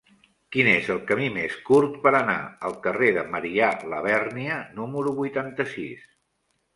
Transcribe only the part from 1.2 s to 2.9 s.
més curt per anar al